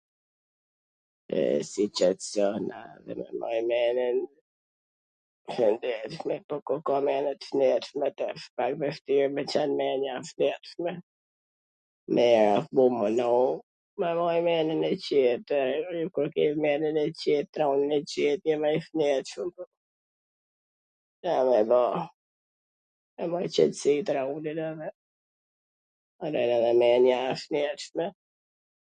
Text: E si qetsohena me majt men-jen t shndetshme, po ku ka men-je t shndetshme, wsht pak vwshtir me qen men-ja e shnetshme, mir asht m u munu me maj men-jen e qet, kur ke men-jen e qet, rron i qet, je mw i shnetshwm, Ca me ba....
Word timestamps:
E 1.39 1.41
si 1.71 1.83
qetsohena 1.97 2.79
me 3.07 3.13
majt 3.41 3.63
men-jen 3.71 4.17
t 5.45 5.47
shndetshme, 5.57 6.35
po 6.47 6.55
ku 6.69 6.75
ka 6.89 6.95
men-je 7.07 7.33
t 7.43 7.49
shndetshme, 7.49 8.07
wsht 8.17 8.47
pak 8.61 8.71
vwshtir 8.79 9.27
me 9.35 9.41
qen 9.51 9.69
men-ja 9.81 10.15
e 10.21 10.23
shnetshme, 10.29 10.91
mir 12.17 12.37
asht 12.55 12.71
m 12.79 12.81
u 12.83 12.85
munu 12.97 13.33
me 14.03 14.09
maj 14.21 14.39
men-jen 14.47 14.81
e 14.89 14.91
qet, 15.05 15.47
kur 16.15 16.27
ke 16.35 16.43
men-jen 16.65 16.97
e 17.03 17.05
qet, 17.25 17.49
rron 17.61 17.93
i 17.97 17.99
qet, 18.13 18.39
je 18.49 18.53
mw 18.63 18.67
i 18.77 18.79
shnetshwm, 18.85 19.53
Ca 21.21 21.35
me 21.49 21.59
ba.... 28.05 28.09